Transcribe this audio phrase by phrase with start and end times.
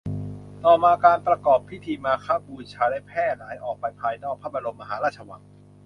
[0.63, 5.41] ต่อมาการประกอบพิธีมาฆบูชาได้แพร่หลายออกไปภายนอกพระบรมมหาราชวัง